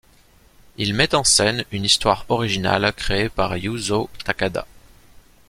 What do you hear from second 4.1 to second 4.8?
Takada.